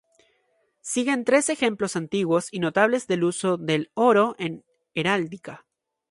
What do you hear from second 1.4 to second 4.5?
ejemplos antiguos y notables del uso del oro